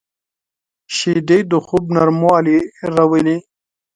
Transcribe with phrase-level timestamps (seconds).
[0.95, 2.59] شیدې د خوب نرموالی
[2.93, 3.37] راولي